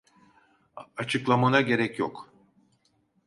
[0.97, 2.31] Açıklamana gerek yok.